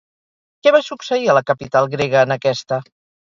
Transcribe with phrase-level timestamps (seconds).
[0.63, 2.81] Què va succeir a la capital grega en aquesta?